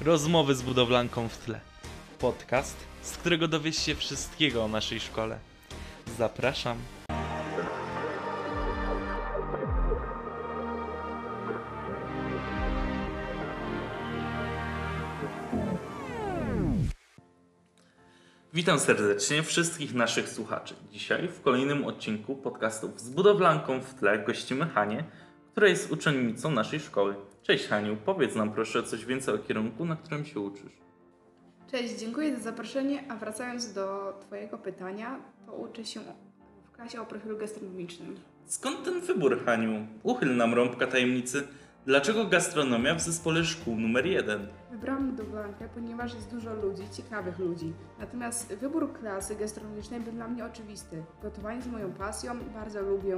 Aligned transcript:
Rozmowy 0.00 0.54
z 0.54 0.62
budowlanką 0.62 1.28
w 1.28 1.38
tle. 1.38 1.60
Podcast, 2.18 2.76
z 3.02 3.16
którego 3.16 3.48
dowiesz 3.48 3.76
się 3.76 3.94
wszystkiego 3.94 4.64
o 4.64 4.68
naszej 4.68 5.00
szkole. 5.00 5.38
Zapraszam. 6.18 7.01
Witam 18.54 18.78
serdecznie 18.78 19.42
wszystkich 19.42 19.94
naszych 19.94 20.28
słuchaczy. 20.28 20.74
Dzisiaj 20.90 21.28
w 21.28 21.40
kolejnym 21.40 21.84
odcinku 21.84 22.36
podcastów 22.36 23.00
z 23.00 23.10
budowlanką 23.10 23.80
w 23.80 23.94
tle 23.94 24.18
gościmy 24.18 24.66
Hanię, 24.66 25.04
która 25.50 25.68
jest 25.68 25.92
uczennicą 25.92 26.50
naszej 26.50 26.80
szkoły. 26.80 27.14
Cześć 27.42 27.66
Haniu, 27.66 27.96
powiedz 28.04 28.34
nam 28.34 28.52
proszę 28.52 28.82
coś 28.82 29.04
więcej 29.04 29.34
o 29.34 29.38
kierunku, 29.38 29.84
na 29.84 29.96
którym 29.96 30.24
się 30.24 30.40
uczysz. 30.40 30.72
Cześć, 31.70 31.94
dziękuję 31.94 32.36
za 32.36 32.42
zaproszenie, 32.42 33.04
a 33.08 33.16
wracając 33.16 33.72
do 33.72 34.18
Twojego 34.20 34.58
pytania, 34.58 35.20
to 35.46 35.52
uczę 35.52 35.84
się 35.84 36.00
w 36.64 36.72
klasie 36.72 37.00
o 37.00 37.06
profilu 37.06 37.38
gastronomicznym. 37.38 38.16
Skąd 38.46 38.84
ten 38.84 39.00
wybór, 39.00 39.44
Haniu? 39.44 39.86
Uchyl 40.02 40.36
nam 40.36 40.54
rąbka 40.54 40.86
tajemnicy. 40.86 41.48
Dlaczego 41.86 42.26
gastronomia 42.26 42.94
w 42.94 43.00
zespole 43.00 43.44
szkół 43.44 43.76
numer 43.76 44.06
jeden? 44.06 44.48
Wybrałam 44.70 45.10
budowlankę, 45.10 45.68
ponieważ 45.74 46.14
jest 46.14 46.30
dużo 46.30 46.54
ludzi, 46.54 46.82
ciekawych 46.96 47.38
ludzi. 47.38 47.72
Natomiast 47.98 48.54
wybór 48.54 48.92
klasy 48.92 49.36
gastronomicznej 49.36 50.00
był 50.00 50.12
dla 50.12 50.28
mnie 50.28 50.44
oczywisty. 50.44 51.02
Gotowanie 51.22 51.56
jest 51.56 51.70
moją 51.70 51.92
pasją, 51.92 52.34
bardzo 52.54 52.82
lubię 52.82 53.16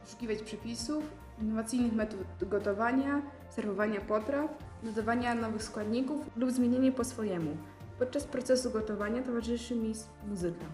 poszukiwać 0.00 0.42
przepisów, 0.42 1.04
innowacyjnych 1.40 1.92
metod 1.92 2.18
gotowania, 2.40 3.22
serwowania 3.50 4.00
potraw, 4.00 4.50
dodawania 4.82 5.34
nowych 5.34 5.62
składników 5.62 6.20
lub 6.36 6.50
zmienienie 6.50 6.92
po 6.92 7.04
swojemu. 7.04 7.56
Podczas 7.98 8.24
procesu 8.24 8.70
gotowania 8.70 9.22
towarzyszy 9.22 9.76
mi 9.76 9.92
muzyka. 10.28 10.64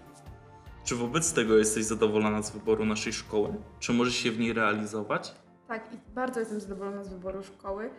Czy 0.84 0.95
wobec 0.95 1.33
tego 1.33 1.56
jesteś 1.56 1.84
zadowolona 1.84 2.43
z 2.43 2.51
wyboru 2.51 2.84
naszej 2.84 3.12
szkoły? 3.12 3.55
Czy 3.79 3.93
możesz 3.93 4.15
się 4.15 4.31
w 4.31 4.39
niej 4.39 4.53
realizować? 4.53 5.34
Tak, 5.69 5.95
i 5.95 5.99
bardzo 6.15 6.41
jestem 6.41 6.61
zadowolona 6.61 7.05
z 7.05 7.09
wyboru 7.09 7.43
szkoły. 7.43 7.91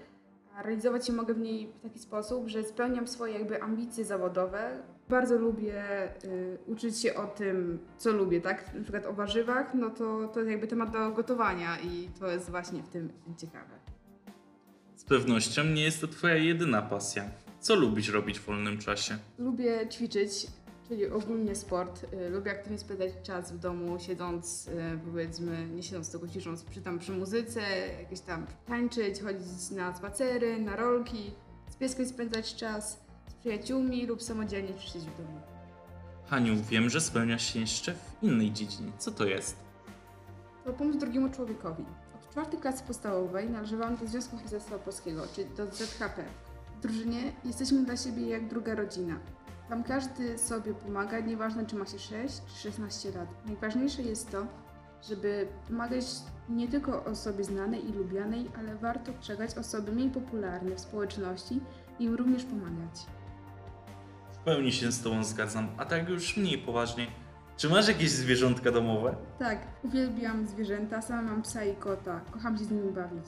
Realizować 0.63 1.07
się 1.07 1.13
mogę 1.13 1.33
w 1.33 1.39
niej 1.39 1.73
w 1.79 1.81
taki 1.81 1.99
sposób, 1.99 2.47
że 2.47 2.63
spełniam 2.63 3.07
swoje 3.07 3.33
jakby 3.33 3.61
ambicje 3.61 4.05
zawodowe. 4.05 4.83
Bardzo 5.09 5.35
lubię 5.35 5.83
y, 6.23 6.57
uczyć 6.67 6.99
się 7.01 7.15
o 7.15 7.27
tym, 7.27 7.79
co 7.97 8.11
lubię, 8.11 8.41
tak? 8.41 8.73
Na 8.73 8.81
przykład 8.81 9.05
o 9.05 9.13
warzywach, 9.13 9.73
no 9.73 9.89
to 9.89 10.27
to 10.27 10.39
jest 10.39 10.51
jakby 10.51 10.67
temat 10.67 10.91
do 10.91 11.11
gotowania 11.11 11.79
i 11.79 12.09
to 12.19 12.27
jest 12.27 12.49
właśnie 12.49 12.83
w 12.83 12.89
tym 12.89 13.09
ciekawe. 13.37 13.79
Z 14.95 15.03
pewnością 15.03 15.63
nie 15.63 15.83
jest 15.83 16.01
to 16.01 16.07
Twoja 16.07 16.35
jedyna 16.35 16.81
pasja. 16.81 17.23
Co 17.59 17.75
lubisz 17.75 18.09
robić 18.09 18.39
w 18.39 18.45
wolnym 18.45 18.77
czasie? 18.77 19.17
Lubię 19.37 19.87
ćwiczyć, 19.89 20.47
czyli 20.89 21.07
ogólnie 21.07 21.55
sport. 21.55 22.05
Y, 22.13 22.29
Lubię 22.29 22.51
aktywnie 22.51 22.77
spędzać 22.77 23.11
czas 23.23 23.51
w 23.51 23.59
domu, 23.59 23.99
siedząc, 23.99 24.67
y, 24.67 24.99
powiedzmy, 25.05 25.67
nie 25.67 25.83
siedząc, 25.83 26.11
tylko 26.11 26.27
ćwicząc 26.27 26.63
przy, 26.63 26.81
tam 26.81 26.99
przy 26.99 27.11
muzyce, 27.11 27.61
jakieś 28.01 28.19
tam 28.19 28.45
tańczyć, 28.67 29.21
chodzić 29.21 29.69
na 29.71 29.95
spacery, 29.95 30.59
na 30.59 30.75
rolki, 30.75 31.31
z 31.69 31.75
pieskiem 31.75 32.05
spędzać 32.05 32.55
czas, 32.55 32.99
z 33.29 33.33
przyjaciółmi 33.33 34.05
lub 34.05 34.23
samodzielnie 34.23 34.73
ćwiczyć 34.73 35.01
w 35.01 35.17
domu. 35.17 35.41
Haniu, 36.25 36.55
wiem, 36.69 36.89
że 36.89 37.01
spełniasz 37.01 37.53
się 37.53 37.59
jeszcze 37.59 37.93
w 37.93 38.23
innej 38.23 38.51
dziedzinie. 38.51 38.91
Co 38.97 39.11
to 39.11 39.25
jest? 39.25 39.55
To 40.65 40.73
pomóc 40.73 40.97
drugiemu 40.97 41.29
człowiekowi. 41.29 41.85
Od 42.15 42.31
czwartej 42.31 42.59
klasy 42.59 42.83
podstawowej 42.83 43.49
należałam 43.49 43.97
do 43.97 44.07
Związku 44.07 44.37
Harcerstwa 44.37 44.79
Polskiego, 44.79 45.23
czyli 45.35 45.47
do 45.57 45.65
ZHP. 45.65 46.23
W 46.77 46.81
drużynie 46.81 47.33
jesteśmy 47.45 47.85
dla 47.85 47.97
siebie 47.97 48.27
jak 48.27 48.47
druga 48.47 48.75
rodzina. 48.75 49.19
Tam 49.69 49.83
każdy 49.83 50.37
sobie 50.37 50.73
pomaga, 50.73 51.19
nieważne 51.19 51.65
czy 51.65 51.75
ma 51.75 51.85
się 51.85 51.99
6 51.99 52.41
czy 52.47 52.59
16 52.61 53.11
lat. 53.11 53.27
Najważniejsze 53.45 54.01
jest 54.01 54.31
to, 54.31 54.47
żeby 55.09 55.47
pomagać 55.67 56.05
nie 56.49 56.67
tylko 56.67 57.05
osobie 57.05 57.43
znanej 57.43 57.89
i 57.89 57.93
lubianej, 57.93 58.49
ale 58.59 58.75
warto 58.75 59.13
przegać 59.13 59.57
osoby 59.57 59.91
mniej 59.91 60.09
popularne 60.09 60.75
w 60.75 60.79
społeczności 60.79 61.61
i 61.99 62.03
im 62.03 62.15
również 62.15 62.43
pomagać. 62.43 63.05
W 64.33 64.37
pełni 64.37 64.71
się 64.71 64.91
z 64.91 65.01
Tobą 65.01 65.23
zgadzam, 65.23 65.69
a 65.77 65.85
tak 65.85 66.09
już 66.09 66.37
mniej 66.37 66.57
poważnie. 66.57 67.07
Czy 67.57 67.69
masz 67.69 67.87
jakieś 67.87 68.11
zwierzątka 68.11 68.71
domowe? 68.71 69.15
Tak, 69.39 69.59
uwielbiam 69.83 70.47
zwierzęta, 70.47 71.01
sama 71.01 71.21
mam 71.21 71.41
psa 71.41 71.63
i 71.63 71.75
kota, 71.75 72.21
kocham 72.31 72.57
się 72.57 72.63
z 72.63 72.71
nimi 72.71 72.91
bawić. 72.91 73.25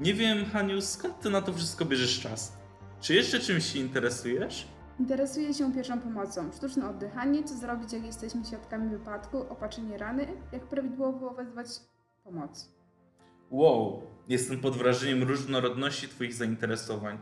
Nie 0.00 0.14
wiem, 0.14 0.44
Haniu, 0.44 0.80
skąd 0.80 1.20
Ty 1.20 1.30
na 1.30 1.42
to 1.42 1.52
wszystko 1.52 1.84
bierzesz 1.84 2.20
czas? 2.20 2.56
Czy 3.00 3.14
jeszcze 3.14 3.40
czymś 3.40 3.72
się 3.72 3.78
interesujesz? 3.78 4.68
Interesuje 5.00 5.54
się 5.54 5.72
pierwszą 5.72 6.00
pomocą, 6.00 6.52
sztuczne 6.52 6.88
oddychanie, 6.88 7.44
co 7.44 7.54
zrobić 7.54 7.92
jak 7.92 8.04
jesteśmy 8.04 8.44
świadkami 8.44 8.90
wypadku, 8.90 9.38
opatrzenie 9.38 9.98
rany, 9.98 10.26
jak 10.52 10.62
prawidłowo 10.62 11.30
wezwać 11.30 11.66
pomoc. 12.24 12.68
Wow, 13.50 14.02
jestem 14.28 14.60
pod 14.60 14.76
wrażeniem 14.76 15.22
różnorodności 15.22 16.08
Twoich 16.08 16.34
zainteresowań. 16.34 17.18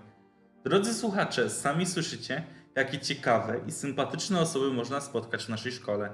Drodzy 0.64 0.94
słuchacze, 0.94 1.50
sami 1.50 1.86
słyszycie, 1.86 2.44
jakie 2.76 2.98
ciekawe 2.98 3.60
i 3.66 3.72
sympatyczne 3.72 4.40
osoby 4.40 4.72
można 4.72 5.00
spotkać 5.00 5.44
w 5.44 5.48
naszej 5.48 5.72
szkole. 5.72 6.10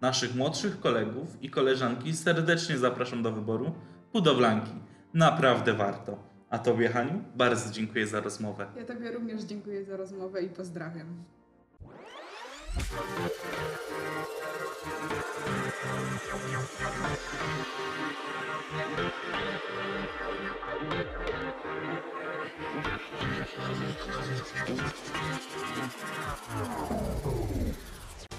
Naszych 0.00 0.34
młodszych 0.34 0.80
kolegów 0.80 1.42
i 1.42 1.50
koleżanki 1.50 2.16
serdecznie 2.16 2.78
zapraszam 2.78 3.22
do 3.22 3.32
wyboru 3.32 3.72
budowlanki. 4.12 4.72
Naprawdę 5.14 5.74
warto. 5.74 6.35
A 6.50 6.58
Tobie, 6.58 6.88
Haniu, 6.88 7.24
bardzo 7.36 7.72
dziękuję 7.72 8.06
za 8.06 8.20
rozmowę. 8.20 8.66
Ja 8.76 8.84
Tobie 8.84 9.10
również 9.10 9.42
dziękuję 9.42 9.84
za 9.84 9.96
rozmowę 9.96 10.42
i 10.42 10.48
pozdrawiam. 10.48 11.24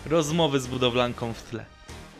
Rozmowy 0.05 0.59
z 0.59 0.67
budowlanką 0.67 1.33
w 1.33 1.43
tle. 1.43 1.65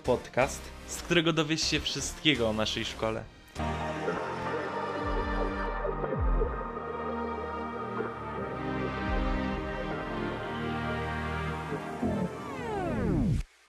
Podcast, 0.04 0.62
z 0.88 1.02
którego 1.02 1.34
dowiesz 1.34 1.62
się 1.62 1.80
wszystkiego 1.80 2.50
o 2.50 2.54
naszej 2.54 2.86
szkole. 2.86 3.37